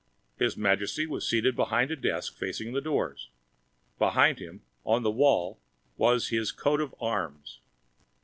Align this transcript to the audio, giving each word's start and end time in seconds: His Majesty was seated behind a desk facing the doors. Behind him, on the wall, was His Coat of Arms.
His 0.35 0.57
Majesty 0.57 1.05
was 1.05 1.29
seated 1.29 1.55
behind 1.55 1.91
a 1.91 1.95
desk 1.95 2.35
facing 2.35 2.73
the 2.73 2.81
doors. 2.81 3.29
Behind 3.99 4.39
him, 4.39 4.63
on 4.83 5.03
the 5.03 5.11
wall, 5.11 5.59
was 5.95 6.29
His 6.29 6.51
Coat 6.51 6.81
of 6.81 6.95
Arms. 6.99 7.59